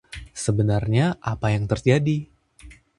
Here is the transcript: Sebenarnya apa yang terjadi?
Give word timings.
Sebenarnya 0.43 1.05
apa 1.31 1.47
yang 1.55 1.65
terjadi? 1.71 2.17